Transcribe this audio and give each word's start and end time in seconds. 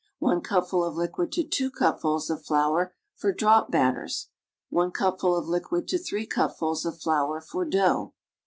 1 0.17 0.41
cupful 0.41 0.83
of 0.83 0.95
liquid 0.95 1.31
to 1.31 1.43
'i 1.67 1.69
cupfuls 1.69 2.31
of 2.31 2.43
flour 2.43 2.91
for 3.15 3.31
drop 3.31 3.69
batters. 3.69 4.29
1 4.71 4.89
cupful 4.89 5.35
of 5.35 5.47
liquid 5.47 5.87
to 5.87 5.99
3 5.99 6.25
cupfuls 6.25 6.87
of 6.87 6.99
flour 6.99 7.39
for 7.39 7.63
dough. 7.65 8.11